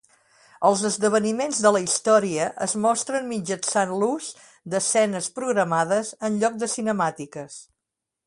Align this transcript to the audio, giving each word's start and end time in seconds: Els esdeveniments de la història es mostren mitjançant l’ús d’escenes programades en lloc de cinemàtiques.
Els 0.67 0.79
esdeveniments 0.89 1.59
de 1.65 1.71
la 1.75 1.81
història 1.87 2.47
es 2.67 2.73
mostren 2.85 3.27
mitjançant 3.33 3.93
l’ús 4.03 4.29
d’escenes 4.75 5.29
programades 5.37 6.13
en 6.31 6.41
lloc 6.45 6.57
de 6.65 6.73
cinemàtiques. 6.77 7.61